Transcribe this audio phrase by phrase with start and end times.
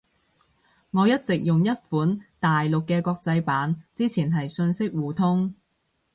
[0.89, 3.83] 我一直用一款大陸嘅國際版。
[3.93, 5.53] 之前係信息互通